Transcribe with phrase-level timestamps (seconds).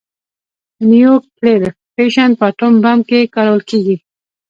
[0.77, 1.63] د نیوکلیر
[1.95, 3.95] فیشن په اټوم بم کې کارول کېږي.